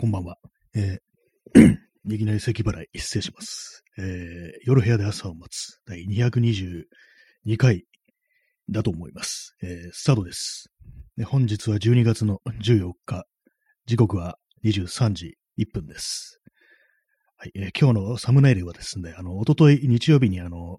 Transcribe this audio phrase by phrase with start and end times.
[0.00, 0.38] こんばんは。
[0.74, 1.76] えー、
[2.14, 3.84] いきなり咳払い失礼します。
[3.98, 6.84] えー、夜部屋で朝を待つ第222
[7.58, 7.84] 回
[8.70, 9.58] だと思います。
[9.62, 10.70] えー、スタートです。
[11.18, 13.26] で本日は12月の14日、
[13.84, 16.40] 時刻は23時1分です。
[17.36, 20.78] はい、えー今日のサムネイルはですね、あの、おととい日曜日にあの、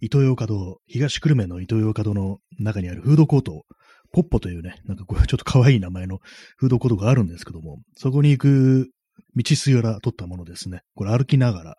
[0.00, 3.66] イトーヨーカドー、東久留米のイトーヨーカドーの中にあるフードコート、
[4.12, 6.18] ポッポというね、なんかこう、ちょっと可愛い名前の
[6.56, 8.90] フードコートがあるんですけども、そこに行く
[9.34, 10.82] 道すがら撮ったものですね。
[10.94, 11.76] これ歩きながら、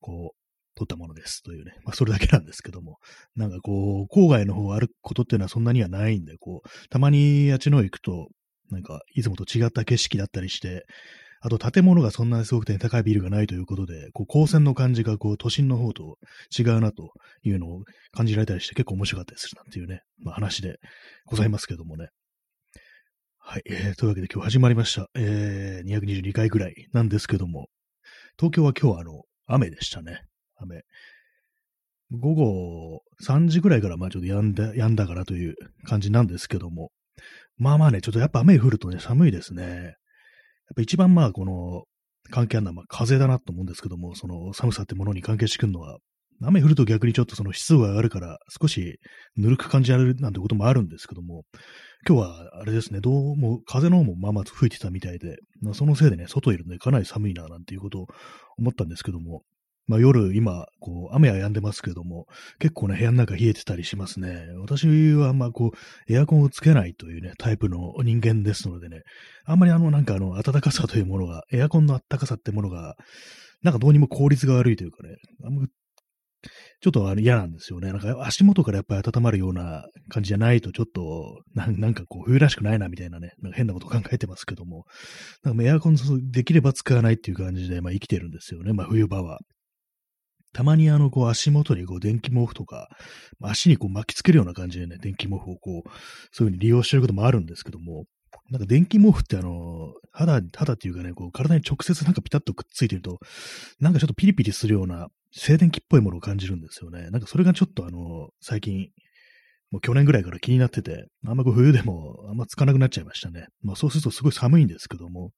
[0.00, 0.36] こう、
[0.76, 1.72] 撮ったものですというね。
[1.84, 2.98] まあ、それだけなんですけども。
[3.34, 8.28] なんかこう、郊外の方を歩くことっていうのはそんなにはないんで、こう、たまにあっちの方行くと、
[8.70, 10.84] なんか、いつもと違った景色だったりして、
[11.46, 16.18] あと建物がそんなにすごくて高いビルがないということで、こう、光線の感じがこう、都心の方と
[16.58, 17.12] 違うなと
[17.44, 20.80] いうのを感じられたりして結構面白かったりするなんていうね、まあ話で
[21.24, 22.08] ございますけどもね。
[23.38, 25.06] はい、えー、というわけで今日始まりました。
[25.14, 27.68] えー、222回ぐらいなんですけども、
[28.36, 30.22] 東京は今日はあの、雨でしたね。
[30.56, 30.82] 雨。
[32.10, 36.90] 午後3時ぐらいからまあちょっと止んだ、止んだからという感じなんですけども、
[37.56, 39.94] まあまあね、ちょっとやっぱ雨降るとね、寒いですね。
[40.68, 41.84] やっぱ一番まあこの、
[42.30, 45.98] 関係あるのはまあ風だなと思うんですけども、その寒さってものに関係してくるのは、
[46.42, 48.98] 雨降ると逆にちょっとその湿度が上がるから少し
[49.36, 51.44] ぬるく感じられるなんてこともあるんですけども、
[52.06, 55.36] 今日はあれですね、どうも風の方もまあまあ吹いてたみたいで、
[55.72, 58.06] そのせいでね、外いるんでかなり寒いななんていうことを
[58.58, 59.42] 思ったんですけども、
[59.86, 62.26] まあ夜今、こう雨は止んでますけども、
[62.58, 64.46] 結構ね、部屋の中冷えてたりしますね。
[64.60, 69.02] 私はあんまこう、エアコンをつけないというね、タイプの人間ですのでね、
[69.44, 72.96] あんまりあのなんかあの暖かさというものが、エアコンの暖かさってものが、
[73.62, 75.66] なんかどうにも効率が悪いというかね、あんま
[76.80, 77.92] ちょっとあの嫌なんですよね。
[77.92, 84.84] なんか足元からやっぱり温まるような感じじゃないと、ちょっとなんなんかこう冬らしくないなみたいなね、なんか変なこと考えてますけども、
[85.42, 85.96] なんかエアコン
[86.30, 89.38] できれば使わないっていう感じで、まあ、生きてるんですよね、まあ、冬場は。
[90.56, 92.88] たまにあの、こう足元にこう電気毛布とか、
[93.42, 95.90] 足にこう巻きつけるような感じでね、電気毛布をこう、
[96.32, 98.06] そういう風に利用してることもあるんですけども、
[98.50, 103.18] なんか電気毛布ってあの、肌、肌っていうかね、こう体に直接なんかピタッとくっついてると、
[103.80, 107.10] なんかちょっとピリピリするような静電気っぽいものを感じるんですよね。
[107.10, 108.88] なんかそれがちょっとあの、最近、
[109.70, 113.48] もう去年ぐらいから気になってて、あんまこう冬でもあんまつかなくなっちゃいましたね。
[113.60, 115.32] まあそうするとすごい寒いんですけども、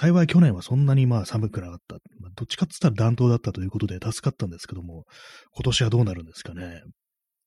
[0.00, 1.96] 幸い去年はそんなにまあ寒くなかった。
[2.20, 5.06] ま、どっちかって言ったら暖冬だったということで助かったんですけども、
[5.56, 6.82] 今年はどうなるんですかね。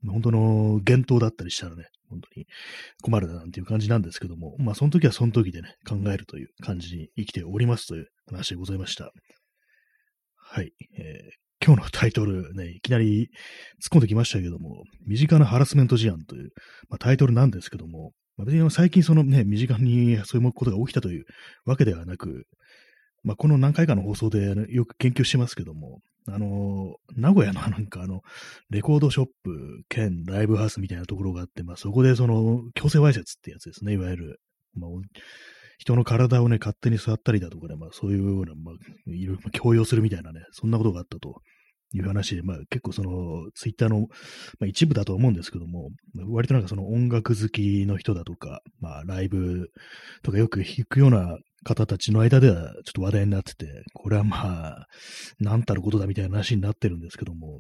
[0.06, 2.48] 本当の厳冬だったりしたらね、本当に
[3.04, 9.14] 困るななんていう感じなんですけども、まあその時はその時でね、考えるという感じに生きておりますという話でございました。
[10.36, 10.74] はい。
[11.00, 13.30] えー、今日のタイトルね、いきなり
[13.82, 16.50] 突っ込んできましたけども、身近なハラスメント事案という、
[16.90, 18.12] まあ、タイトルなんですけども、
[18.46, 21.26] 別に最近そのね、身近にそういうことが起きたという
[21.66, 22.48] わけではなく、
[23.24, 28.22] まあ、この何回かの放送でよく研究してますけども、あの、名古屋のなんかあの、
[28.70, 34.42] レコードショップ兼ライブハウスみたいなところがあって、まあ、そこでその、強制わいせつってやつですね、いわゆる。
[34.76, 34.92] まあ、
[35.78, 38.76] 人の体をね、勝手に触ったりだとかね、まあ、そういうような、まあ、
[39.08, 41.42] いろいろ強要するみたいなね、そんなことがあったと
[41.94, 44.08] いう話で、まあ、結構その、ツイッターの、ま
[44.64, 45.90] あ、一部だと思うんですけども、
[46.30, 49.70] 割となんかその音楽好きの人だとか、まあ、ライブ
[50.24, 54.88] とかよく弾くような方たちの間ではちょっと話題になってて、これはまあ、
[55.40, 57.60] なんたることだみたいな話になってるんですけども、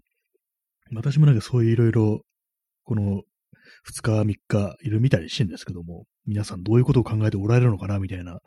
[0.93, 2.21] 私もなんかそういういろいろ、
[2.83, 3.23] この
[3.89, 8.39] 2日、3日、いろいろ見たりしてるんですけども、皆さんどういうことを考えておられるのかなみたいな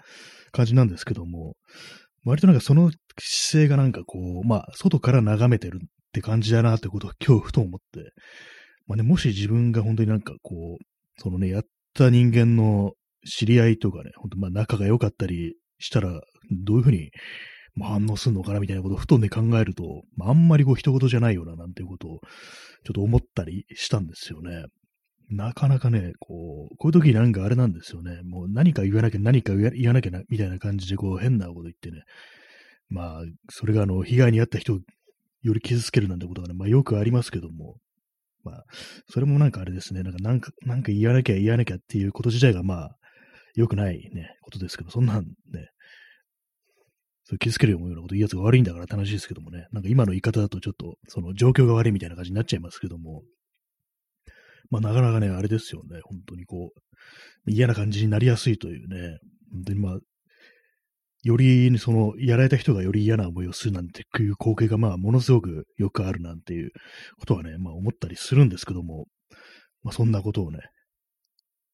[0.53, 1.55] 感じなんですけども、
[2.25, 8.13] 割となんかその姿勢がなんかこう、まあ、外から眺めてるって感じだなってことを今日ふと思って、
[8.87, 10.85] まあね、もし自分が本当になんかこう、
[11.21, 11.63] そのね、やっ
[11.95, 12.93] た人間の
[13.27, 16.21] 知り合いとかね、本当まあ仲が良かったりしたら、
[16.51, 17.11] どういうふうに
[17.81, 22.21] 反応するのかなみたいなことをふとね考えると、まあ、あんまりこう人事じゃないよななんていうことを
[22.85, 24.67] ちょっと思ったりしたんですよね。
[25.31, 28.21] なかなかね、こう、こういう時なんかあれなんですよね。
[28.25, 32.03] もう何か言わなきゃ何か言わなきゃな、みたいな感じでこう変なこと言ってね。
[32.89, 34.79] まあ、それがあの、被害に遭った人を
[35.43, 37.77] より傷つけるなんてことがね、まあよくありますけども。
[38.45, 38.65] まあ、
[39.09, 40.03] それもなんかあれですね。
[40.03, 42.97] なんか、なんか、なんか言わなきゃ言わなきゃっていうこと自体がまあ、
[43.55, 45.69] 良くないね、ことですけど、そんなんね、
[47.25, 49.67] そう傷つけるようなこと言うやつが悪いんだから楽しいですけどもね。
[49.73, 53.23] なんか今の言い方だとちょっと、その状況が悪いみたいな感じになっちゃいますけども。
[54.75, 56.01] まあなかなかね、あれですよね。
[56.03, 59.19] 本当にこう、嫌な感じになりやすいというね。
[59.53, 59.99] 本当にまあ、
[61.23, 66.71] より、その、やられた人がより嫌な思いをするなんていう光景がまあ、ものすごくよくあるなんていう
[67.21, 69.07] ことはね、まあ思ったりするんですけども、
[69.85, 70.59] まあそんなことをね、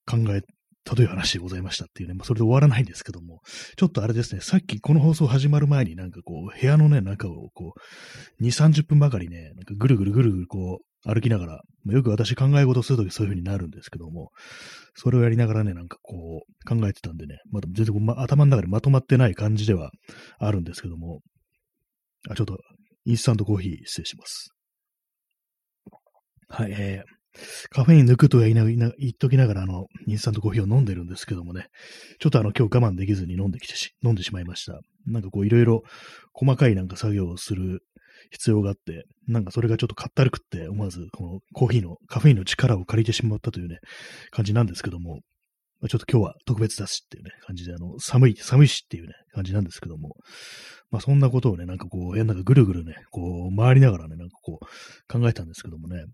[0.07, 0.43] 考え
[0.85, 3.41] たという話でございましたっていうね、まあ、それで終わらないんですけども、
[3.77, 7.73] ちょっとあれですね、さっきこの放送始まる前になんかこう、部屋のね、中をこ
[8.39, 14.31] う、2、30分ばかりね、なんかぐるぐるぐるぐるこう、歩きながら、よく私考え事するときそういう風になるんですけども、
[14.95, 19.91] それをやりながらね、なんかこう、考えてたんでね、まだ全然、ま、頭の中でまとまってない感じでは
[20.39, 21.21] あるんですけども、
[22.29, 22.59] あ、ちょっと、
[23.07, 24.51] インスタントコーヒー失礼します。
[26.49, 27.21] はい、えー、
[27.71, 28.65] カフェイン抜くとは言いな
[28.99, 31.69] 言っときながら、あの、インスタントコーヒーを飲んでるんですけどもね、
[32.19, 34.81] ちょっとあの、今日我慢できずに飲んできてし、飲んでしまいました。
[35.07, 35.83] なんかこう、いろいろ
[36.33, 37.83] 細かいなんか作業をする
[38.31, 43.79] 必要があって、なんかそれがちょっとかったるくって、思わずこのコーヒーの、カフェインの力を借りてしまったというね、
[44.31, 45.21] 感じなんですけども、
[45.81, 50.17] まあ、ちょっと今日は特別だしっていうね、感じで、あの、寒い、寒いしっていうね、感じなんですけども、
[50.91, 54.67] まあそんなことをね、なんかこう、部屋の中ぐるぐるね、こう、回りながらね、なんかこう、
[55.13, 56.05] 考えたんですけども ね、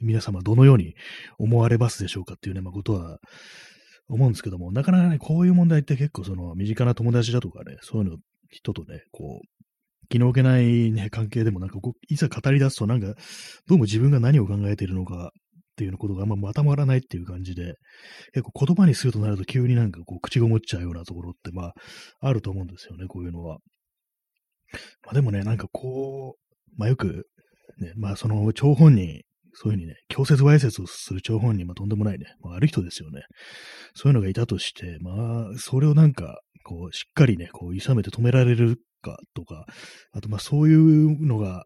[0.00, 0.94] 皆様どのように
[1.38, 3.18] 思われますでしょうかっていうね、まあ、ことは
[4.08, 8.18] 思うんですけども、なかなかね、こういう問題って結構その身近な友達だとかね、そういうの
[8.50, 13.14] 人とね、こう、気の置けないね、関係でもなんか、いざ語り出すとなんか、
[13.66, 17.74] どうも自分が何を考えているのかっていうことがあんままとまらないっていう感じで、
[18.34, 21.72] 結構言葉にするとなると急になんかこう、口ごもっちゃうようなところって、まあ、
[22.20, 23.58] あると思うんですよね、こういうのは。
[25.04, 27.26] まあでもね、なんかこう、まあよく
[27.78, 33.22] ね、まあその張本人、そういうふうにね、強説わいせつをする張本人、まあとんでもないね、まあ、悪い人ですよね。
[33.94, 39.66] そういうのがいたとして、まあ、それをなんか、こう、しっかりね、こう、諌めて止められるかとか、
[40.12, 41.64] あとまあそういうのが、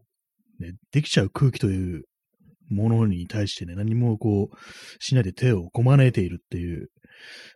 [0.58, 2.04] ね、できちゃう空気という
[2.70, 4.56] ものに対してね、何もこう、
[5.00, 6.88] しないで手をこまねいているっていう、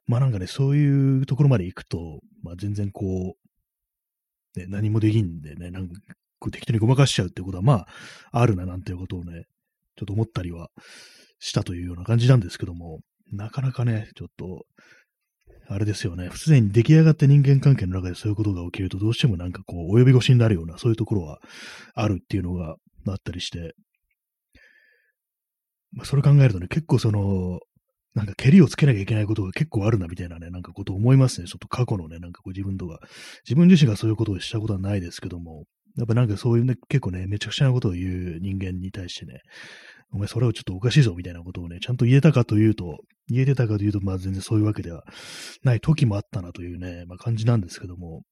[0.06, 3.34] まあなんかね、そういうところまで行くと、まあ全然こ
[4.54, 5.94] う、ね、何もできんでね、なんか
[6.50, 7.86] 適当にごまかしちゃうってことは、まあ、
[8.32, 9.44] あるななんていうことをね、
[9.96, 10.68] ちょっと思ったりは
[11.38, 13.00] したというような感じなんですけども、
[13.32, 14.64] なかなかね、ちょっと、
[15.70, 21.40] あれですよね、すでに出来上がって人間関係の中でそういうことが起きると、どうしてもなんかこう、及び腰になるような、そういうところは
[21.94, 22.76] あるっていうのが
[23.06, 23.74] あったりして、
[25.92, 27.60] まあ、それ考えるとね、結構その、
[28.14, 31.46] なんか、蹴りをつけなきゃいけないことが結構あるな、みたいなね、なんかこと思いますね。
[31.46, 33.00] ちょっと過去のね、なんかこう自分とか、
[33.44, 35.64] 自分自身がそういうことをしたことはないですけども、
[35.96, 39.40] やっぱなんかそういうね、結構ね、めちゃくちゃなことを言う人間に対してね、
[40.12, 42.98] お前それをちょっとおかしいぞみたいなことをね、ちゃんと言えたかというと、
[43.28, 45.04] 言えてたかというと、まあ全然そういうわけでは
[45.62, 48.22] ない時もあったなというね、まあ感じなんですけども、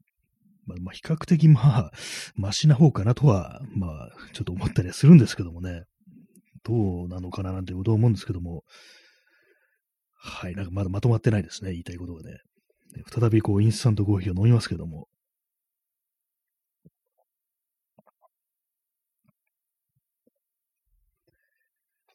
[0.66, 1.92] まあ、まあ、比較的まあ、
[2.34, 5.84] マシな方かなとは、まあ、ちょっと思ったりはするんですけどもね、
[6.64, 8.64] どうなのかななんてことを思うんですけども、
[10.18, 12.38] はい、なんかまだまとまってないですね、言いたいことがね。
[13.12, 15.06] 再びこう、インスタントコーヒーを飲みますけども、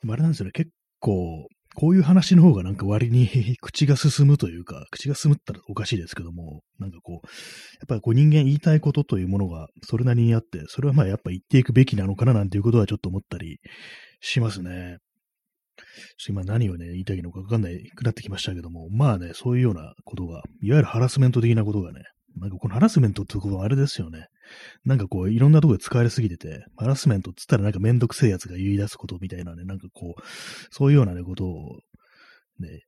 [0.04, 3.30] あれなんですよね、結構、こういう話の方がなんか割に
[3.62, 13.60] 口が進むというか、口が進むったらおかしいですけども、なんかこう、やっぱりこう人間言いたいことというものがそれなりにあって、それはまあやっぱ言っていくべきなのかななんていうことはちょっと思ったり
[14.20, 14.98] しますね。
[16.28, 22.04] 今何をね、言いたいのかわかんないくなってきましたけども、まあね、そういうようなことが、いわゆるハラスメント的なことがね、
[22.38, 24.28] なんかこのハラスメントってことはあれですよね。
[24.86, 30.22] なんかこう、いろんなとこで使われすぎてて、ハラスメントって言ったらなんかめんどくせえやつが言い出すことみたいなね、なんかこう、
[30.72, 31.80] そういうようなね、ことを、
[32.60, 32.84] ね、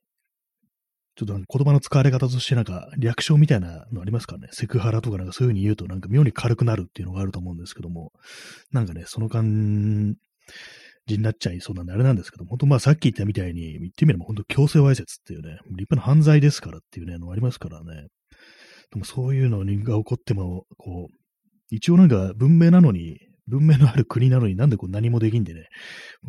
[1.16, 4.48] ちょっと言葉の使われ方としてなんか略称みたいなのありますかね。
[4.52, 8.12] セクハラとかなんかそういう風に言うとなんか妙に軽くなるっていうのがあると思うんですけども、
[8.72, 10.16] なんかね、その感
[11.06, 18.08] じになっちゃいそうなんであれなんですけども、本当まあさっき言ったみたいに、言ってみれば本当強制わいせつっていうね、立派な犯罪ですからっていうね、のありますからね。
[18.92, 21.16] でもそういうのが起こっても、こう、
[21.76, 25.66] 一応なんか文明なのに、文明のある国なのになんでこう何もできんでね、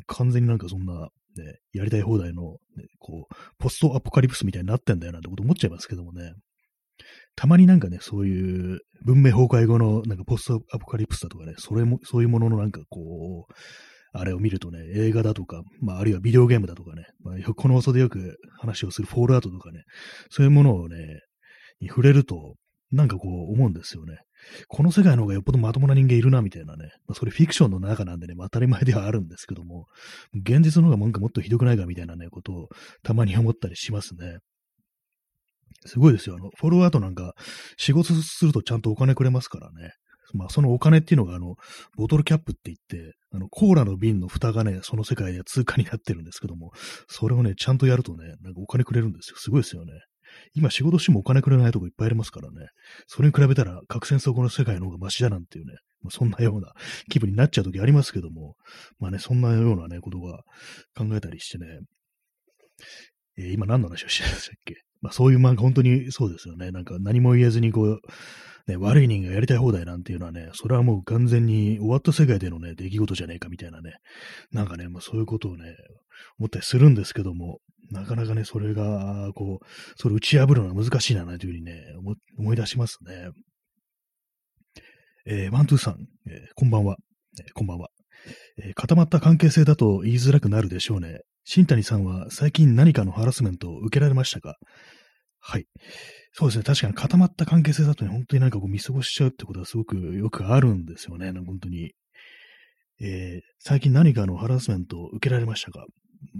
[0.06, 0.92] 完全になんかそんな、
[1.36, 6.32] ね、やりたい放題の、ね、こう、ポストアポカリプスみたいになってんだよなんてこと思っちゃいますけどもね。
[7.36, 13.52] たまになんかね、そういう文明崩壊後のなんかポストアポカリプスだとかね、それも、そういうもののなんかこう、
[14.16, 19.82] あれを見るとね、映画だとか、まあ、あるいはビデオゲームだとかね、まあ、この放送でよく話をするフォールアウトとかね、
[20.30, 20.96] そういうものをね、
[21.80, 22.54] に触れると、
[22.92, 24.18] なんかこう思うんですよね。
[24.68, 26.90] この世界の方がよっぽどまともな人間いるな、みたいなね。
[27.06, 29.86] まあ、それフィクションの中なんでね、まあ、当たり前ではあるんですけども、
[30.34, 32.68] 現実の方がなんかもっとひどくないか、みたいなね、ことを
[33.02, 34.38] たまに思ったりしますね。
[35.86, 36.36] すごいですよ。
[36.36, 37.34] あの、フォロワーとなんか、
[37.76, 39.92] 仕事するとちゃんとお金くれますからね。
[40.32, 41.56] まあ、そのお金っていうのが、あの、
[41.96, 46.72] ボトルキャップって言って、あの、コーラの瓶の蓋がね、その世界で通貨になってるんですけども、
[47.08, 49.36] それをね、ちゃんとやるとね、なんかお金くれるんですよ。
[49.38, 49.92] すごいですよね。
[50.54, 52.68] 今仕事してもお金くれないとこいっぱいありますからね。
[53.06, 56.72] それに比べたら核戦争後の世界の方がマシだなんていうね、まあ、そんなような
[57.10, 58.56] 気分になっちゃう時ありますけども、
[58.98, 60.42] まあね、そんなようなね、ことが
[60.96, 61.66] 考えたりしてね、
[63.38, 64.76] えー、今何の話をしてましたっけ？
[65.00, 66.70] まあそういう漫画、本当にそうですよね。
[66.70, 68.00] なんか何も言えずにこう、
[68.66, 73.96] ね、悪い人がやりたい放題なんていうのはね、それはもう完全に終わった世界でのね、出来事じゃねえかみたいなね、
[74.52, 75.74] なんかね、まあそういうことをね、
[76.38, 77.58] 思ったりするんですけども、
[77.90, 81.82] なかなかね、それが、こう、それ打ち破るのが難しいな、というふうにね、
[82.38, 83.30] 思い出しますね。
[85.26, 86.96] えー、ワントゥーさん、えー、こんばんは、
[87.40, 87.88] えー、こんばんは、
[88.62, 91.20] え固まった関係性だと言いづらくなるでしょうね。
[91.44, 94.56] 新谷さんは最近何かのハラスメントを受けられましたか？
[95.40, 95.66] はい。
[96.32, 96.64] そうですね。
[96.64, 101.32] 確かに固まった関係性だとね、本当になんかこう見過ごしちゃうってことはすごくよくあるんですよね。
[101.32, 101.92] 本当に。
[103.00, 105.84] えー、最近何かのハラスメントを受けられましたか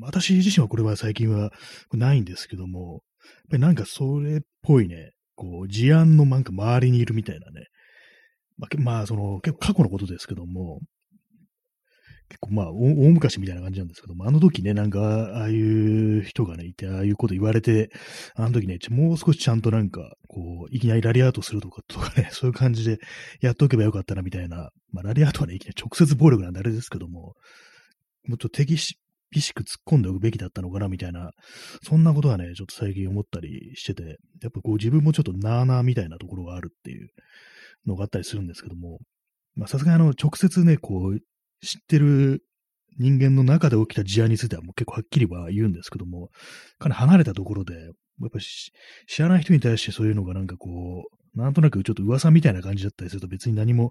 [0.01, 1.53] 私自身はこれは最近は
[1.93, 7.67] ないんですけども、やっぱりなんかそれっぽいね、こう、事案のなんか周りにいるみたいなね、
[8.57, 10.81] まあ、まあ、その、結構過去のことですけども、
[12.29, 17.91] 結構まあ、大昔みたいな感じなんですけども、あの時ね、なんか、ああいう人がね、いて、ああいうこと言われて、
[18.35, 22.99] あの時ね、もう少しちゃんとなんか、こう、いきなりラリアートするとか、とかね、 そういう感じで
[23.41, 24.71] やっておけばよかったな、みたいな。
[24.91, 27.35] まあ、ラリアートはね、いきなり直接暴力なんであれですけども、
[28.27, 28.99] もっと敵し、
[29.35, 31.33] 厳しく突っ込んでおくべきだったのかな、みたいな、
[31.83, 37.09] そんなことはね、ちょっと最近思ったりしてて、やっぱこう自分もちょっとなーなーみたいなところがあるっていう
[37.87, 39.01] のがあったりするんですけども、
[39.57, 41.19] まあさすがにあの、直接ね、こう、
[41.65, 42.43] 知ってる
[42.99, 46.29] 人間の中で起きた事案についてはもう結構はっきりは言うんですけども、
[46.79, 47.81] かなり離れたところで、や
[48.27, 50.71] っぱ知らない人に対してそういうのがなんかこ
[51.35, 53.91] う、なんとなくちょっと噂みたいな感じだったりすると別に何も、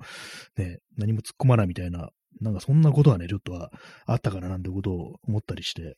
[0.57, 2.09] ね、何も突っ込まないみたいな、
[2.41, 3.69] なんかそんなことはね、ちょっとは
[4.05, 5.95] あったかななんてことを思ったりして、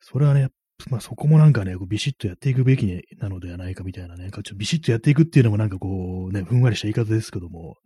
[0.00, 0.48] それはね、
[0.88, 2.86] まあそこもなんかね、ビシッとやっていくべき
[3.18, 7.76] なのではないかみたいなね、ちょっとビシッとやっていくっていうのもなんかこうね、ふんわりした言い方ですけども、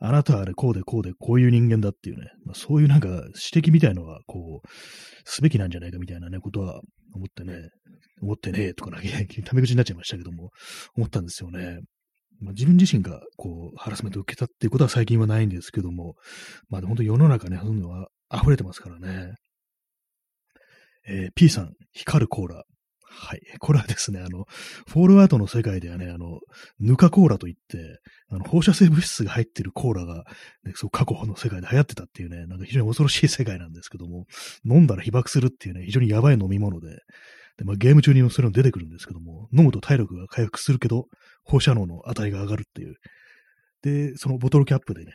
[0.00, 4.68] あなたはあれこうでこうでこういう人間だっていうね、まあ、そういうなんか指摘みたいのはこう、
[5.24, 6.80] すべきなんじゃないかみたいなね、ことは
[7.14, 7.70] 思ってね、
[8.22, 8.98] 思ってね、とかな、
[9.44, 10.50] タメ口になっちゃいましたけども、
[10.96, 11.80] 思ったんですよね。
[12.40, 16.14] まあ、自分自身がこう、ハラスメントを受けたっていうことは最近はないんですけども、
[16.68, 19.34] まあ本当世の中ね、そういうのは溢れてますからね。
[21.08, 22.64] えー、P さん、光るコーラ。
[23.08, 23.40] はい。
[23.60, 24.44] これはですね、あの、
[24.88, 26.40] フォールアウトの世界ではね、あの、
[26.80, 30.24] ヌカコーラといって、あの、放射性物質が入ってるコーラが、
[30.64, 34.26] ね、そう過去の世界で流行ってたっていうね、なんか非常に恐ろしい世界なんですけども、
[34.66, 36.88] 飲んだら被爆するっていうね、非常にやばい飲み物で、
[37.56, 41.06] で、まあ、ゲーム中にもそれも出てくるんですけども、飲むと体力が回復するけど、
[41.44, 42.96] 放射能の値が上がるっていう。
[43.82, 45.12] で、そのボトルキャップでね、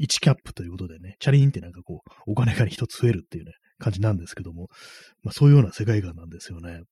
[0.00, 4.68] 1キャップということでね、チャリンってなんかこう、お金が一つ増えるっていうね、感じなんですけども、
[5.22, 6.82] まあそういうような世界観なんですよね。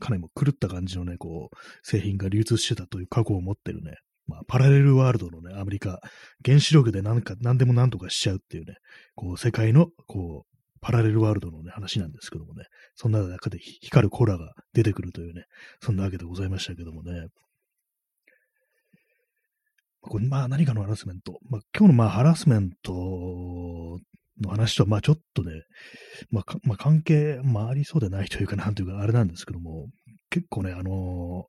[0.00, 3.92] かなりも狂った感じのね、こう、製品が流通してたという過去を持ってるね、
[4.26, 6.00] まあ、パラレルワールドのね、アメリカ、
[6.44, 8.76] 原子力で何か、何でも何とかしちゃうっていうね、
[9.14, 10.53] こう、世界の、こう、
[10.84, 15.46] パラレルワールドのね、話なんですけどもね、そんな中で光るコーラが出てくるというね、
[15.80, 17.28] そんなわけでございましたけどもね。
[20.02, 21.38] これまあ何かのハラスメント。
[21.48, 22.92] まあ今日のまあハラスメント
[24.42, 25.52] の話とは、まあちょっとね、
[26.30, 29.88] まあ、まあ、関係、まあありそうでないというか、なんというか、あれなんですけども、
[30.28, 31.46] 結構ね、あの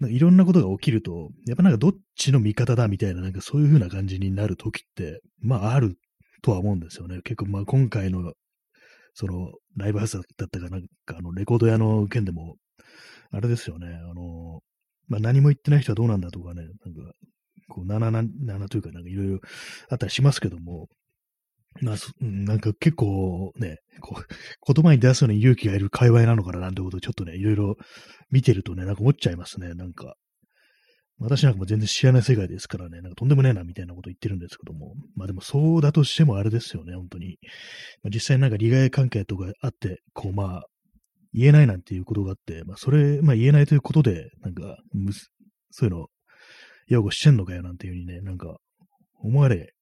[0.00, 5.98] ー、いろんなことが起きると、やっぱなんかどっちの味方だみたいな、なんかそういう風な感じになるときって、まあある
[6.42, 7.20] とは思うんですよね。
[7.22, 8.32] 結構まあ今回の、
[9.14, 12.56] その、ライブハウスだったかなんか、あの、レコード屋の件でも、
[13.30, 14.60] あれですよね、あの、
[15.08, 17.12] まあ何も言ってない人はどうなんだとかね、なんか、
[17.68, 19.40] こう、77というか、なんかいろいろ
[19.90, 20.88] あったりしますけども、
[21.80, 27.76] まあ、なんか結構ね、こう、言葉に出すのに勇気がいる界隈なのかななんてことをちょっとね、いろいろ
[28.30, 30.14] 見てるとね、なんか思っちゃいますね、なんか。
[31.20, 34.94] 私なんかも全然知らない世界ですからね、なんかとんでもねえなみたいなこと言ってるんですけども。
[35.16, 37.38] まあでもそうだとしてもあれですよね、本当に。
[38.02, 40.62] まあ、実際なんか利害関係とかあって、こうまあ、
[41.32, 44.76] 言えないなんていうことがあって、まあそれ、まあ言えないということで、なんか、
[45.70, 46.06] そういうの、
[46.86, 48.56] 擁護してんのかよなんていうふうにね、なんか
[49.20, 49.74] 思われ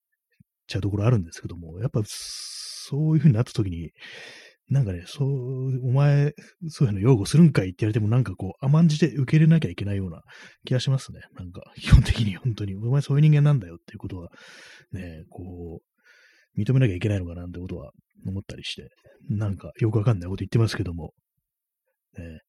[0.67, 3.93] ちゃうところあるんですけども、やっぱそういう風になった時に、
[4.69, 6.35] なんかね、そう、お前、
[6.69, 7.69] そういうの擁護するんかい？
[7.69, 10.23] って言われても、なんかこう、甘んじて受け入れなきゃいけないような
[10.65, 11.21] 気がしますね。
[11.39, 14.29] なんか、基本的に本当に、お前そういう人間なんだよっていうことは、
[14.93, 15.81] ね、こ
[16.57, 17.93] う、認めなきゃいけないのかなんてことは
[18.27, 18.89] 思ったりして、
[19.29, 21.13] なんかよくわかんないこと言ってますけども、
[22.19, 22.41] ね、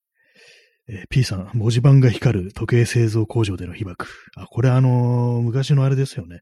[0.89, 4.07] えー、P さん、文字盤が光る時計製造工場での被爆。
[4.35, 6.39] あ、これあのー、昔のあれですよね。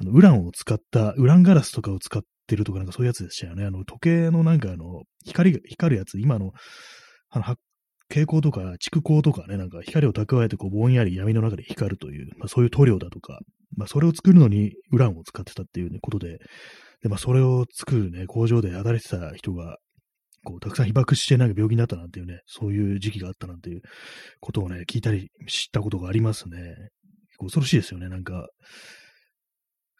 [0.00, 3.64] あの、ウランを使った、ウランガラスとかを使っってるとかなんかそういうやつでしたよね。
[3.64, 6.52] あの、時計のなんかあの、光が、光るやつ、今の、
[7.30, 13.40] あの、蛍光とか蓄光とかね、なんか光を蓄えてこうぼんやり闇の中で光るという、まあそういう塗料だとか、
[13.76, 16.38] まあそれを作るのにウランを使ってたっていうね、ことで、
[17.02, 19.76] で、まあそれを作るね、工場で働いてた人が
[20.44, 23.82] こう、たくさん被爆してなんか病気になったなんていうね、そういう時期があったなんていう
[24.40, 26.74] ことをね、聞いたり、知ったことがありますね。
[27.38, 28.48] 恐ろしいですよね、なんか。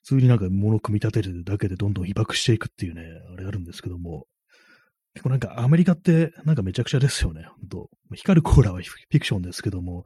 [0.09, 4.25] 普通になんか物を組み立てるだけでどんどん被爆していくっていうね、あれあるんですけども、
[5.19, 7.91] 結構なんかアメリカってなんかめちゃくちゃですよね、本当。
[8.15, 10.05] 光るコーラはフィクションですけども、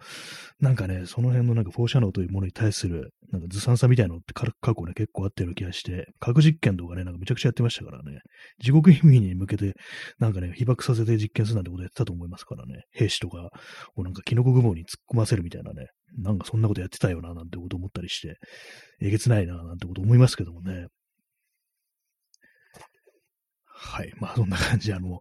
[0.59, 8.21] なんかね、その辺のなんか放射能というものに対するなんかずさんさみたいなのって過去ね、結構あったような気がして、核実験とかね、なんかめちゃくちゃやってましたからね、
[8.59, 9.75] 地獄意味に向けて
[10.19, 13.50] なんかね、被爆させて実験するなんてことやってたと思いますからね、兵士とか
[13.97, 18.38] をなんかキノコ雲に突っ込ませるみたいなね、なんかそんなことやってたよな、なんてこと思ったりして、
[19.02, 20.87] えげつないな、なんてこと思いますけどもね。
[23.83, 24.12] はい。
[24.21, 25.19] まあ、そんな感じ、あの、ね、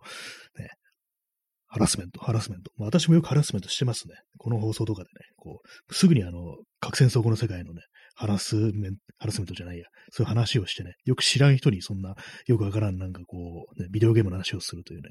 [1.68, 2.72] ハラスメント、ハラスメント。
[2.78, 4.16] まあ、私もよくハラスメントしてますね。
[4.38, 7.82] この放送とかでね、こう、すぐにあの、核戦争後の世界のね、
[8.14, 12.16] ハラスメント、ハラスメントじゃないや、そういう話をしてね、よく知らん人にそんな、
[12.46, 15.10] よくわからんなんかこう、ね、ビデオゲームの話をするというね、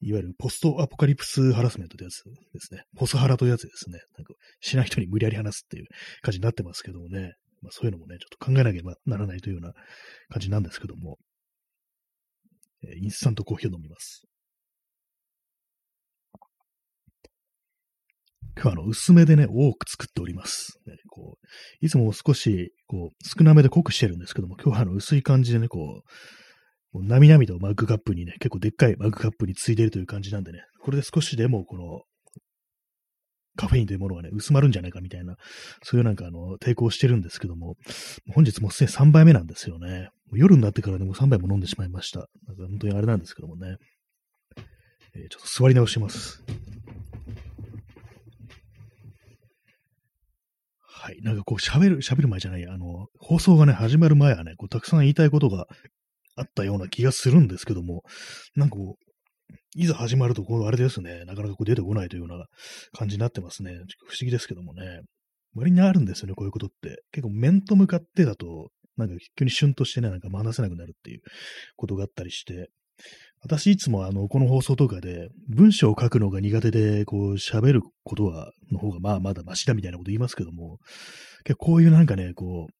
[0.00, 2.82] いわゆるポストアポカリプスハラスメントってやつですね。
[2.96, 4.00] ポスハラというやつですね。
[4.18, 5.86] なんか、知らん人に無理やり話すっていう
[6.22, 7.34] 感じになってますけどもね。
[7.62, 9.72] まあそういうのもね、ちょっと考えなければならないというような
[10.28, 11.18] 感じなんですけども。
[12.84, 14.26] えインスタントコーヒーを飲みます。
[18.54, 20.78] 今日はあの、薄めでね、多く作っております。
[20.86, 21.46] ね、こう
[21.84, 26.02] いつも少し、こう、少なめで濃くしてるんですけども、今日はあの、薄い感じでね、こ
[26.92, 32.02] う、もうなみなみとマグカップにね、結構でっかいマグカップについてるという感じなんでね、これで少しでもこの、
[33.56, 35.36] カフェインというものがね、薄まるんじゃないかみたいな、
[35.82, 37.76] そういうなんかあの、抵抗してるんですけども、
[38.32, 40.08] 本日もすでに3杯目なんですよね。
[40.32, 42.28] 夜になってからでも3杯も飲んでしまいました。
[42.46, 43.76] なんか本当にあれなんですけどもね。
[45.14, 46.42] えー、ちょっと座り直します。
[51.02, 51.20] はい。
[51.22, 55.66] なんかこう喋る、喋る前じゃない、あの、放送がね、始まる前はね、こうたくさん言いたいことが
[56.36, 58.04] あったような気がするんですけども、
[58.54, 59.11] なんかこう、
[59.74, 62.46] いざ始まると、こう、あれですね、なかなかこう出てこないというような
[62.92, 63.72] 感じになってますね。
[64.06, 65.00] 不思議ですけどもね。
[65.54, 67.02] 割にあるんですよね、こういうことって。
[67.12, 71.20] 結構面と向かってだと、なんか急にシュンとしてね、なんか話せなくなるっていう
[71.76, 72.68] ことがあったりして、
[73.42, 80.78] 私いつもあの、この放送とかで、文章を書くのが苦手で、こう、喋ることは、の方がまあまだマシだみたいなこと言いますけども、
[81.44, 82.72] 結構こういうなんかね、こう、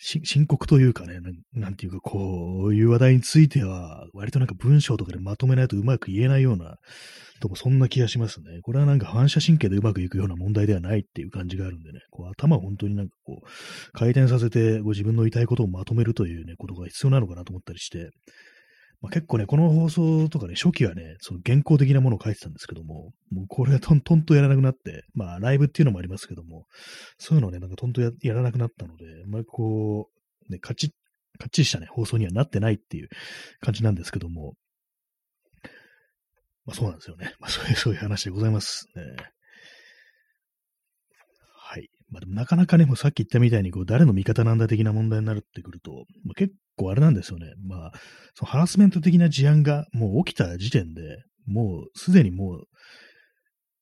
[0.00, 6.76] 深刻というかねな、なんていうか、こういう話題については、割となんか文章とかでまとめないとうまく言えないような、
[7.40, 8.60] ともそんな気がしますね。
[8.62, 18.10] これはなんか反射神経でうまくいくような問題ではないっていう感じがあるんでね、こう頭を本当になんかこう、回転させて、ご自分の言いたいことをまとめるというね、ことが必要なのかなと思ったりして、
[19.00, 26.66] まあ、結構ね、この放送とかね、初期はね、その原稿的なものを書いてたんですけども、もうこれがトントンとやらなくなって、まあライブっていうのもありますけども、
[27.16, 30.08] そういうのをね、なんかトントややらなくなったので、まあこ
[30.48, 30.90] う、ね、カチッ、
[31.38, 33.08] カチリしたね、放送にはなってないっていう
[33.60, 34.54] 感じなんですけども、
[36.64, 37.34] まあそうなんですよね。
[37.38, 39.02] まあそういう、そういう話でございますね。
[42.10, 45.92] まあでもなかなかね、もうさっき言ったみたいに、こう、誰の味方なんだ的な問題になるってくると、
[46.24, 47.52] まあ、結構あれなんですよね。
[47.66, 47.92] まあ、
[48.34, 51.02] そのハラスメント的な事案がもう起きた時点で、
[51.46, 52.62] もうすでにもう、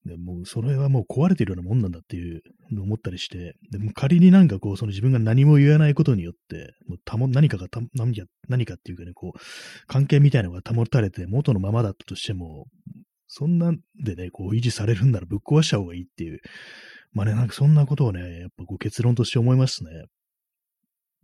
[0.06, 9.38] ね、もうそれはもう壊れてるようなもんなんだっていうのを思ったりして、でも仮になんかこう、その自分が何も言えないことによって、もうたも何かがた何か何かっていうかね、こう、
[9.88, 12.66] 関係みたいなのが保たれて元のままだったとしても、
[13.26, 16.38] そんなんでね、こう維持されるんならぶっ壊した方がいいっていう、
[17.12, 19.90] まあね、なんかそんなことをね、やっぱこう結論として思いますね。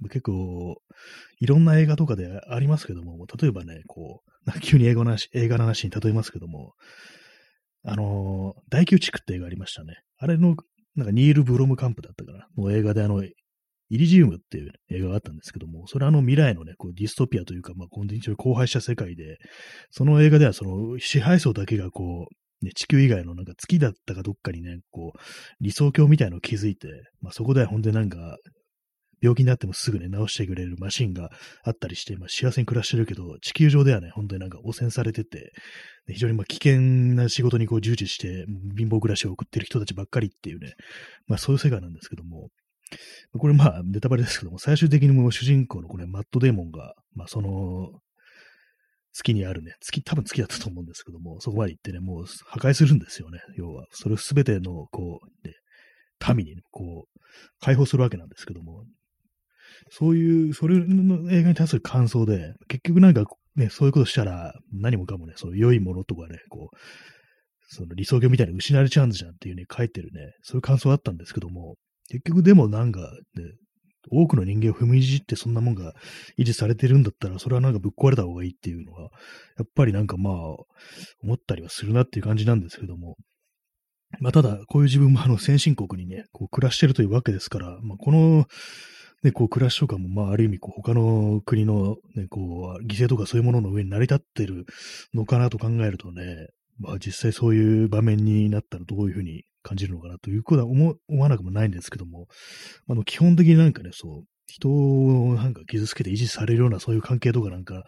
[0.08, 0.76] 結構、
[1.40, 6.72] いろんな映画とかでありますけども、例えばね、こう、急に映画の話、映画の話に例えますけども、
[7.84, 9.94] あの、大宮地区って映画ありましたね。
[10.18, 10.56] あれの、
[10.94, 13.22] なんかニール・ブロムカンプだったかな、の映画であの、
[13.92, 19.36] イリジウムっていう、映画があったんですけども、それはあの未来のね、こうディストピアというか、まあ、この一応荒廃した世界で、
[19.90, 25.18] その映画ではその支配層だけがこう、ね、地球以外のなんか月だったかどっかにね、こう、
[25.60, 26.88] 理想郷みたいのを築いて、
[27.20, 28.36] まあ、そこでは本当になんか、
[29.20, 31.30] 病気になってもすぐね、治してくれるマシンが
[31.62, 35.52] あったりして、まあ、幸せに暮らしてるけど、地球上ではね、本当になんか汚染されてて、
[36.08, 36.80] 非常にまあ危険
[37.14, 38.44] な仕事にこう従事して、
[38.76, 40.74] 貧乏暮らしを送ってる人たちばっかりっていうね、
[41.28, 42.48] まあそういう世界なんですけども、
[43.38, 48.00] これまあネタバレですけども、最終的にも主人公のこれマットデーモンが、まあその、
[49.12, 53.86] 月にあるね、月、多分月だったと思うんですけども、そこまで行ってね、もう破壊するんですよね、要は。
[53.90, 55.54] それをすべての、こう、ね、
[56.34, 57.20] 民に、こう、
[57.60, 58.84] 解放するわけなんですけども、
[59.90, 63.24] そういう、それの映画に対する感想で、結局なんか
[63.56, 66.76] ね、そういうことしたら、何もかもね、そういう良いものとかね、こう、
[67.68, 71.76] その理想郷みたいに失われちゃうんじゃんっていうね、書いてるね、そういう感想あったんですけども、
[72.08, 73.44] 結局でもなんかね、
[74.10, 75.94] 多くの人間を踏みいじってそんなもんが
[76.38, 79.10] 維持されてるんだったら、それはなんかぶっ壊れた方がいいっていうのは、
[79.58, 80.34] やっぱりなんかまあ、
[81.22, 83.16] 思ったりはするなっていう感じなんですけども、
[84.20, 88.46] まあただ、こういう自分もあの先進国にね、こう暮らしてるというわけですから、まあこの、
[89.22, 94.66] ね、こう暮らしとかも、まあある意味こう他の国のね、こう、犠牲とかそういうものの上に成り立ってる
[95.14, 102.26] のかなと考えるとね、まあ実際そういう場面になったらどういうふうに感じるのかなということは思わなくもないんですけども、
[102.88, 107.84] あの基本的になんかね、そう、人をなんか傷つけて維持されるようなそういう関係とかなんか、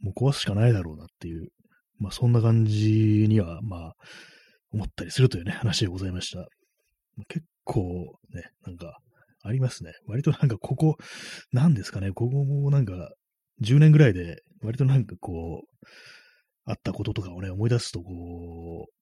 [0.00, 1.48] もう壊すしかないだろうなっていう、
[1.98, 3.94] まあそんな感じには、まあ、
[4.72, 6.46] 思ったりするというね、話でございました。
[7.28, 7.80] 結構
[8.34, 8.98] ね、なんか、
[9.42, 9.92] ありますね。
[10.06, 10.96] 割となんかここ、
[11.52, 13.12] なんですかね、ここもなんか、
[13.62, 15.86] 10年ぐらいで、割となんかこう、
[16.64, 18.92] あったこととかをね、思い出すと、こう、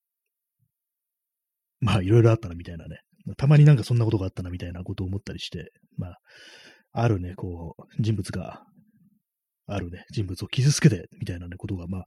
[1.80, 2.98] まあ、いろいろあったな、みたいなね。
[3.36, 6.18] たまになんかそんなことがあったな、みたいなことを思ったりして、まあ、
[6.92, 8.62] あるね、こう、人物が
[9.66, 12.04] あるね、人物を傷つけて、みたいなね、ことが、まあ、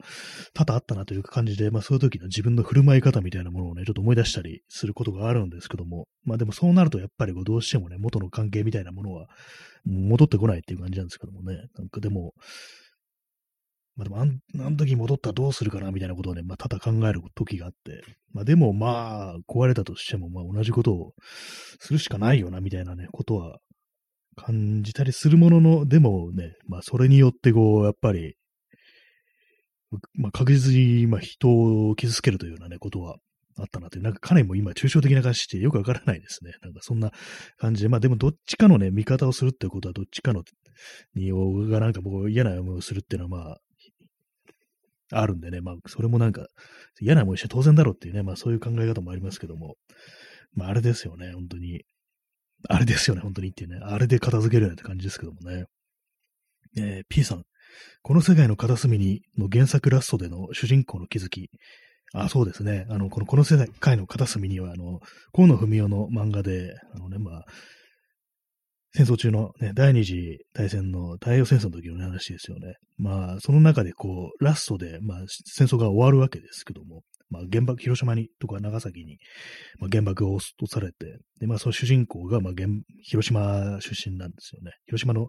[0.53, 9.27] 多々あったなという感じで、まあ、そういう時の自分の振る舞い方みたいなものをね、ちょっと思い出したりすることがあるんですけども、まあでもそうなるとやっぱりこうどうしてもね、元の関係みたいなものは、
[9.85, 12.33] 戻ってこないっていう感じなんですけどもね、なんかでも、
[13.97, 21.13] まあでもあん、あの時戻ったらどうするかなみたいなことをね、まあ、ただ考える時があって、まあでもまあ、壊れたとしても、まあ同じことを
[21.79, 23.57] するしかないよな、みたいなね、ことは
[24.35, 28.35] 感じたりするものの、でもね、まあそれによってこう、やっぱり、
[30.13, 33.17] まあ確実に、まあ人を傷つけるというようなね、ことは
[33.57, 36.51] あったなって、なんかかなりも今抽象的な感じしてよくわからないですね。
[36.61, 37.11] なんかそんな
[37.57, 40.43] 感じで、まあでもどっちかのね、味方をするってことはどっちかの
[41.15, 41.31] に
[41.69, 43.57] がなんかもう嫌な思いをするっていうのはまあ、
[45.11, 46.47] あるんでね、まあそれもなんか
[46.99, 49.75] 嫌な思いして当然だろうっていうね、まあそういう考え方もありますけども、
[50.53, 51.83] まああれですよね、本当に。
[52.69, 53.79] あれですよね、本当にっていうね。
[53.81, 55.65] あれで片付けるようなって感じですけどもね。
[56.77, 57.43] えー、P さん。
[58.01, 61.49] この世界の片隅にの原作ラストでの主人公の気づき。
[62.13, 62.85] あ、そうですね。
[62.89, 64.99] あの、この、この世界の片隅には、あの、
[65.33, 67.45] 河野文雄の漫画で、あのね、まあ、
[68.93, 72.75] 戦争中のね、第二次大戦の太平洋戦争の時の、話ですよね。
[72.97, 79.17] まあ、その中でこう、ラストで、まあ、戦争が終わるわけですけども、まあ、原爆、広島にとか長崎に、
[79.79, 82.53] まあ、原爆が落とされて、で、まあ、その主人公が、まあ、
[83.03, 84.71] 広島出身なんですよね。
[84.85, 85.27] 広島の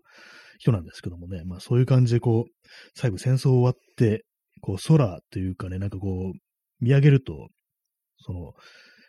[0.59, 4.25] 人なんですけどもね、まあ、そういう感じで、こう、最後戦争終わって、
[4.61, 6.39] こう、空というかね、なんかこう、
[6.81, 7.49] 見上げると、
[8.19, 8.53] その、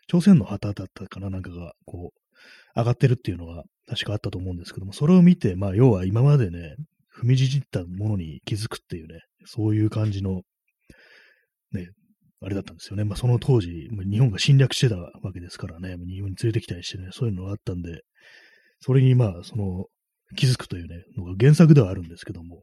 [0.08, 2.29] 朝鮮の旗だったかな、なんかが、こう、
[2.76, 6.76] 上がってるっていうのが確かあったと思うんですけども、それを見て、まあ、要は今までね、
[7.22, 10.42] 踏みじじったものに気づくっていうね、そういう感じの、
[11.72, 11.90] ね、
[12.42, 13.04] あれだったんですよね。
[13.04, 18.02] まあ、その当時、日本が侵略してたわけですからね、日本に連れてきたりしてね、そういうのがあったんで、
[18.80, 19.86] それにまあ、その、
[20.36, 22.62] 気づくというね、のが原作ではあるんですけども、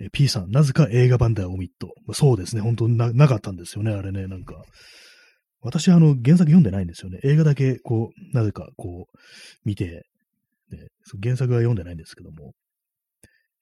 [0.00, 1.88] え P さん、なぜか映画版ではオミット。
[2.06, 4.62] まあ、そうですね、本当な、なかったんですよね、あれね、なんか。
[5.66, 7.18] 私はあの、原作読んでないんですよね。
[7.24, 9.18] 映画だけ、こう、なぜか、こう、
[9.64, 10.06] 見て、
[10.70, 10.86] ね、
[11.20, 12.52] 原作は読んでないんですけども、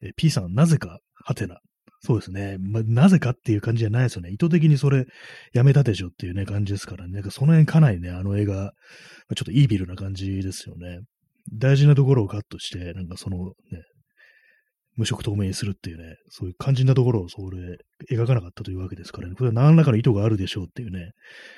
[0.02, 1.60] え P さん、なぜか、はてな。
[2.00, 2.58] そうですね。
[2.60, 4.30] まあ、なぜかっていう感じじゃないですよね。
[4.30, 5.06] 意図的にそれ
[5.54, 7.14] やめたでしょっていうね、感じですからね。
[7.14, 8.72] なんかその辺かなりね、あの映画、
[9.34, 11.00] ちょっとイービルな感じですよね。
[11.54, 13.54] 大事なところをカットして、なんかそのね、
[14.96, 17.78] 無色透明にするっていうね、そういう肝心なところをそれ
[18.10, 21.12] 描かなかったというわけですからね、これは何らかの意図があるでしょうっていうね、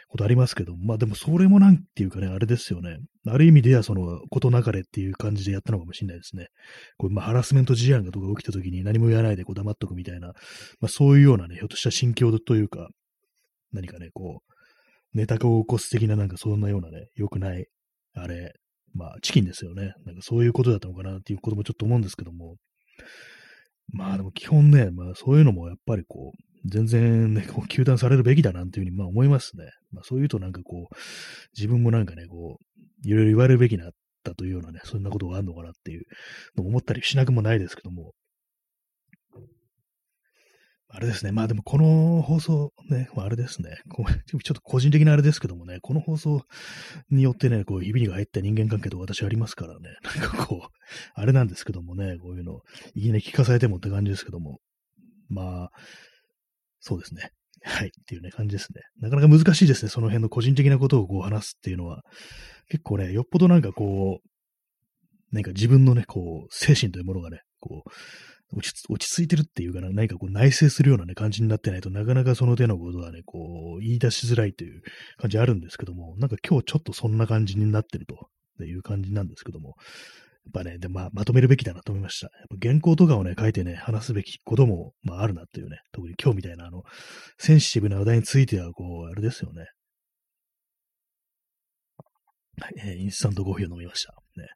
[0.09, 2.97] ことありますけど、まあでもそれもなんていうかね、あれですよね。
[3.27, 6.49] ある意味ではその事なかれっていう感じでやったのかもしれないですね。
[6.97, 12.89] こうまあハラスメント事案がとか起きた時に何も言わないでこう黙っとくみたいな、まあそういうようなね、ひょっとした心境というか、
[13.73, 17.67] 何かね、こう、ネタを起こす的ななんかそんなようなね、良くない、
[18.15, 18.55] あれ、
[18.95, 19.93] まあチキンですよね。
[20.07, 22.57] なんかそういうことだったのかなっていうこともちょっと思うんですけども、
[23.93, 29.71] まあでも基本ね、まあそういうのもやっぱりこう、全然ね、こう、休断されるべきだなんていうふうにまあ思いますね。
[29.93, 30.95] まあそういうとなんかこう、
[31.57, 33.91] 自分もなんかね、こう、いろいろ言われるべきだっ
[34.25, 36.03] たというようなね、そんなことがあるのかなっていう
[36.57, 38.13] のも思ったりしなくもないですけども、
[40.89, 41.33] あれですね。
[41.33, 43.71] まあでもこの放送ね、あれですね。
[44.27, 46.43] ちょっと個人的なあれですけどもね、この放送
[47.11, 49.97] によってね、こう、ひびりが入った人間関係と私ありますからね。
[50.21, 50.69] なんかこう、
[51.15, 52.61] あれなんですけどもね、こういうの、
[52.95, 54.61] いきなり聞かされてもって感じですけども。
[55.29, 55.71] まあ、
[56.79, 57.31] そうですね。
[57.63, 57.89] はい。
[57.89, 58.83] っていうね、感じですね。
[59.01, 59.91] なかなか難しいですね。
[59.91, 62.03] その辺の個人的なことをこう話すっていうのは。
[62.69, 67.91] 結構ね、よっぽどなんかこう、なんか自分のね、こう、精神というものがね、こう、
[68.53, 74.83] 落ち落ち着いてるっていうかな、何かこう内省するようなね、感じになってないとなかなかその手のことはね、こう、言い出しづらいという
[75.19, 79.75] 感じあるんですけども、なんか今日ちょっとそんな感じになってるという感じなんですけども、
[80.47, 82.27] やっぱね、で、まあ、まとめるべきだなと思いました。
[82.27, 86.85] やっぱ原稿とかをね、書いてね、話すべきことも、まあ、あるなっていうね、特に今日みたいな、あの、
[87.37, 89.67] センシティブな話題については、こう、あれですよね。
[92.61, 94.15] はい、えー、インスタントコーヒーを飲みました。
[94.37, 94.47] ね。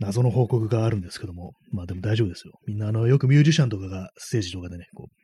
[0.00, 2.54] 謎の報告があるんですけども、まあでも大丈夫ですよ。
[2.66, 5.14] みんな、あの、よくミュージシャンとかがステージとかでね、こう、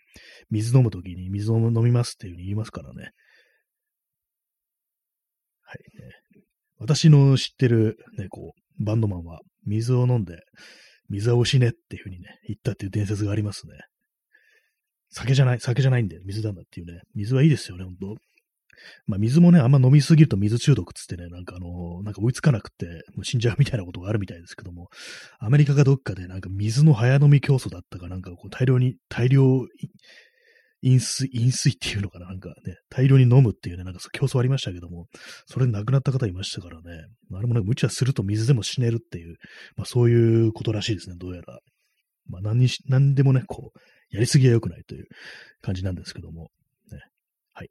[0.51, 3.11] 水飲むときに水を飲みますっていうふうに言いますからね。
[5.62, 6.12] はい、ね。
[6.79, 10.39] 私の知ってる、ね、こう、バンドマンは、水を飲んで、
[11.09, 13.73] 水は美味しねっていうふうにね、言ったっていう伝説がありますね。
[15.09, 17.01] 酒じゃない、酒じゃないんで、水なんだっていうね。
[17.15, 18.17] 水はいいですよね、ほんと。
[19.07, 24.89] まあ、水もね、あんま飲みすぎると水中毒っつってね、なんかあの、なんか追いつかなくて、もう死んじゃうみたいなことがあるみたいですけども、
[25.39, 29.67] アメリカかどっかでなんか水の早飲み競争だったかなんかこう大量に、大量
[30.83, 35.07] 飲水、飲水っていうのかななんかね、大量に飲むっていうね、なんか競争ありましたけども、
[35.47, 39.37] それで亡くなった方いましたからね、あれもなんか無茶すると水でも死ねるっていう、
[39.77, 41.59] まあそういうことらしいですね、どうやら。
[42.29, 43.79] まあ何にし、何でもね、こう、
[44.11, 45.07] やりすぎは良くないという
[45.62, 46.51] 感じなんですけども、
[46.93, 47.01] ね。
[47.53, 47.71] はい。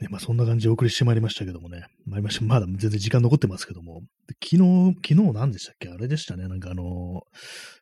[0.00, 1.86] ね、まあそんな感じでお送りしてまいりましたけどもね。
[2.06, 4.02] まあ、まだ全然時間残ってますけども。
[4.44, 5.88] 昨日、昨日何でしたっけ？
[5.88, 6.46] あれでしたね。
[6.46, 7.22] なんかあの、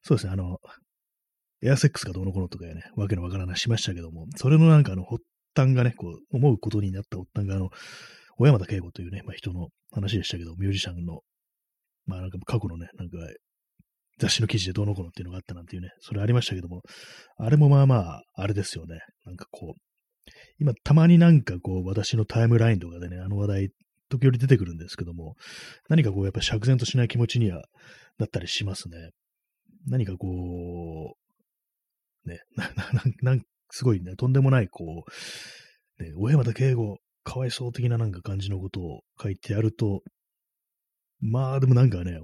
[0.02, 0.58] そうですね、あの、
[1.62, 5.22] エアセックスがどうのこのとかね、わけのわからないしましたけども、それのなんかあの、発
[5.54, 7.70] 端がね、こう、思うことになった発端があの、
[8.38, 11.20] 小山田圭吾というね、まあ人の話でしたけど、ミュージシャンの、
[12.06, 13.18] まあなんか過去のね、なんか、
[14.18, 16.80] 雑誌の記事でどうのこのっていうのがあったなんていうね、それありましたけども、
[17.36, 19.00] あれもまあまあ、あれですよね。
[19.26, 19.80] なんかこう、
[20.58, 23.70] 今、たまになんかこう、私のタイムラインとかでね、あの話題、
[24.08, 25.36] 時折出てくるんですけども、
[25.88, 27.64] 何かこう、やっぱ釈然としない気持ちには
[28.18, 29.10] なったりしますね。
[29.86, 31.16] 何かこ
[32.24, 32.70] う、ね、な、
[33.22, 35.04] な、 な、すごいね、とんでもない、こ
[35.98, 40.02] う、ね、小山田圭吾、かわいそう的ななんか感じのことを書いてあると、
[41.20, 42.18] まあでもなんかね、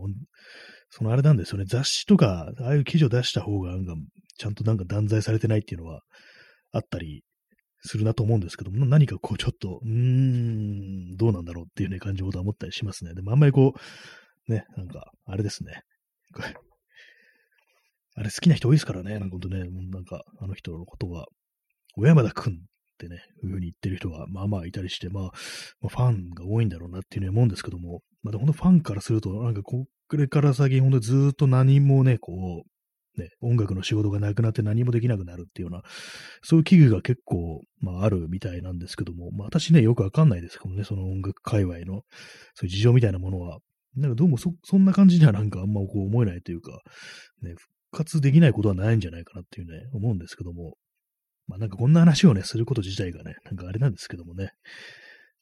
[0.91, 3.95] そのあれなんですよね、雑誌とか、ああいう記事を出した方がなんか、
[4.39, 6.03] ちゃんとなんか断罪されてないっていうのは
[6.71, 7.25] あったり
[7.83, 13.15] するなと思うんですけども、何かこうちょっと、うーん、どうなんだろうっていうね、感じのことは思ったりしますね。
[13.15, 13.75] でもあんまりこ
[14.49, 15.83] う、ね、なんか、あれですね。
[18.15, 21.27] あれ好きな人多いですからね、なんかほんとね、なんかあの人のことは、
[21.97, 22.57] 小山田くんっ
[22.99, 25.25] てね、いう風に言ってる人がまあまあいたりして、まあ、
[25.81, 32.69] まあ、ファンが多いんだろうなっていうふうに思うんですけども、まあ、ほんとファンからすると、なんかこれから先、ほんとずっと何もね、こう、
[33.17, 35.83] ね、音楽の仕事がなくなって何もできなくなるっていうような、
[36.43, 42.03] そういう危惧が結構、まあ、あるみたいなんですけども、まあ、私ね、よくわかんないですけどね、その音楽界隈の、
[42.55, 43.59] そういう事情みたいなものは、
[43.97, 46.81] なんかどうもそ、そんな感じにはなんかあんまこう思えないというか、
[47.43, 50.77] ね、復活できないことはないんじゃないかなっていうね、思うんですけども、
[51.47, 54.53] まあなんかこんな話をね、すること自体がね、なんかあれなんですけどもね、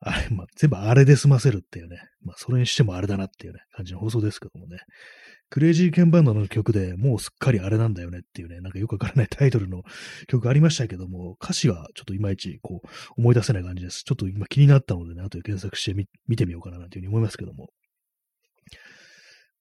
[0.01, 4.79] あれ、まあ、全部あれで済ませるっていうね、まあ、それにしてもあれだなっていうね、感じの放送ですけどもね、
[5.51, 9.83] クレイジーケンバンドの曲でもうすっかりあれなんだよねっていうね、なんかよくわからないタイトルの
[10.29, 14.05] 曲ありましたけども、歌詞はちょっといまいちこう思い出せない感じです。
[14.05, 17.71] ちょっと今気になったのでね、後で検索してみ見てみようかななんていうふうに思いますけども。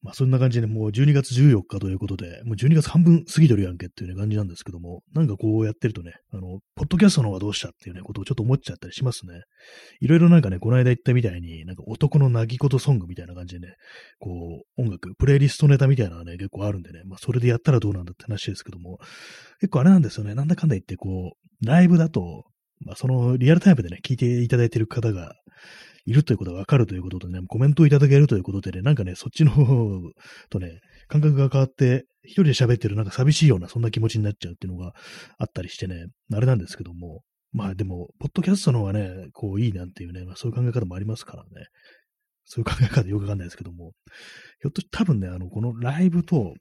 [0.02, 9.42] まあそんな感じでもう12月14日ということで、もう12月半分過ぎてるやんけっていうね感じなんですけども、なんかこうやってるとね、あの、ポッドキャストの方がどうしたっていうねことをちょっと思っちゃったりしますね。
[10.00, 13.76] いろいろなんかね、この間言ったみたいに、なんか男の泣き言ソングみたいな感じでね、
[14.20, 14.30] こ
[14.78, 19.00] う音楽、プレイリストネタみたいなのがね、結構あるんでね、まあそれでやったらどうなんだって話ですけども、
[19.60, 22.46] 結構あれなんですよね、なんだかんだ言ってこう、ライブだと、
[22.86, 25.36] まあそのリアルタイムでね、聞いていただいてる方が、
[26.06, 29.66] いるということがわかるということとね、コメントをいただけるということでね、なんかね、そっちの方
[30.50, 34.94] とね、感覚が変わって、一人で喋ってるなんか寂しいような、そんな気持ちになっちゃうっていうのが
[35.38, 41.68] あったりしてね、あれなんですけども、まあでも、ポッドキャストの方がね、こういいなんていうね、まあ、そういう考え方もありますからね、
[42.46, 43.94] そういう考え方よくわかんないですけども、
[44.62, 46.54] ひょっと多分ね、あの、このライブと、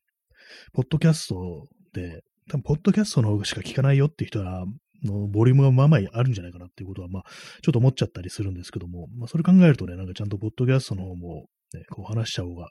[0.72, 4.64] ポッドキャストで、多分、ポッドキャストの方しか聞かないよっていう人は、
[5.04, 7.22] のボリュームがまあまああるんじゃないかなっていうことは、まあ、
[7.62, 12.70] ちょっと思っちゃったりするんですけども、まあ、それ考えるとね、なんかちゃんとポッドキャストの方も、ね、こう話した方が、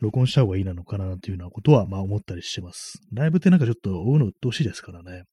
[0.00, 3.00] 録音した方がいいなのかなっていうようなことは、まあ思ったりしてます。
[3.12, 5.24] ライブってなんかちょっと追うの鬱陶しいですからね。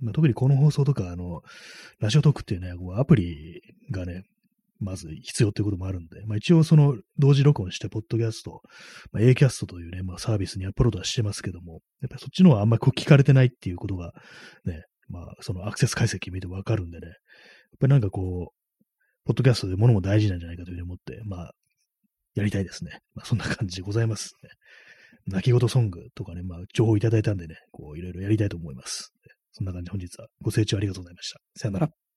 [0.00, 1.40] まあ、特にこの放送とか、あの、
[1.98, 4.22] ラジオトークっていうね、こうアプリがね、
[4.80, 8.60] まず必要っていうこともあるんで、まあ一応その同時録音して、ポッドキャスト、
[9.12, 14.12] まあ、A キャストというね、まあサービスにアップロードはしてますけども、やっぱりそっちの方があんまりこう聞かれてないっていうことが
[14.64, 17.16] ね、まあ、そのアクセス解析見てわかるんでね、やっ
[17.80, 21.52] ぱりなんかこう、ポッドキャストで物も大事なんじゃないかというふうに思って、まあ、
[22.34, 23.00] やりたいですね。
[23.14, 24.50] まあ、そんな感じでございますね。
[25.26, 29.12] 泣き言ソングとかね、まあ、情報いただいたんでね、こう、いろいろやりたいと思います。
[29.52, 31.40] そんな感じで本日はご清聴ありがとうございました。
[31.56, 32.07] さよなら。